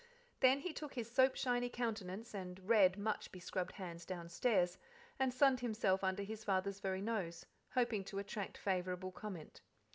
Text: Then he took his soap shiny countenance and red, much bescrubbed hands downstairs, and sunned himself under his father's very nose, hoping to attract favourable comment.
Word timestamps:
Then 0.39 0.61
he 0.61 0.73
took 0.73 0.95
his 0.95 1.11
soap 1.11 1.35
shiny 1.35 1.69
countenance 1.69 2.33
and 2.33 2.59
red, 2.67 2.97
much 2.97 3.31
bescrubbed 3.31 3.73
hands 3.73 4.03
downstairs, 4.03 4.79
and 5.19 5.31
sunned 5.31 5.59
himself 5.59 6.03
under 6.03 6.23
his 6.23 6.43
father's 6.43 6.79
very 6.79 7.01
nose, 7.03 7.45
hoping 7.75 8.03
to 8.05 8.17
attract 8.17 8.57
favourable 8.57 9.11
comment. 9.11 9.61